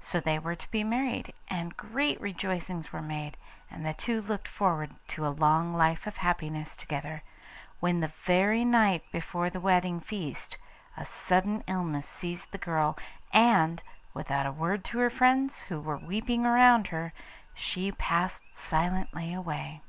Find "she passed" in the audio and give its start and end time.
17.54-18.42